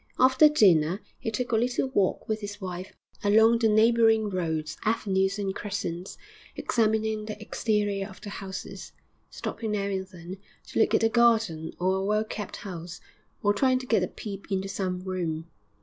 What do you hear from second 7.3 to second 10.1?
exterior of the houses, stopping now and